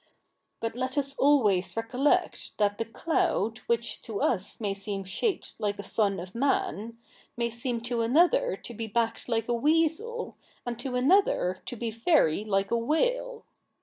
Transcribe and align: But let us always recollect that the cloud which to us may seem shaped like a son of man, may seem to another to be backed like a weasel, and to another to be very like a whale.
But 0.61 0.75
let 0.75 0.97
us 0.97 1.15
always 1.19 1.77
recollect 1.77 2.57
that 2.57 2.79
the 2.79 2.85
cloud 2.85 3.59
which 3.67 4.01
to 4.01 4.19
us 4.19 4.59
may 4.59 4.73
seem 4.73 5.03
shaped 5.03 5.53
like 5.59 5.77
a 5.77 5.83
son 5.83 6.19
of 6.19 6.33
man, 6.33 6.97
may 7.37 7.51
seem 7.51 7.81
to 7.81 8.01
another 8.01 8.55
to 8.57 8.73
be 8.73 8.87
backed 8.87 9.29
like 9.29 9.47
a 9.47 9.53
weasel, 9.53 10.37
and 10.65 10.79
to 10.79 10.95
another 10.95 11.61
to 11.67 11.75
be 11.75 11.91
very 11.91 12.43
like 12.43 12.71
a 12.71 12.77
whale. 12.79 13.45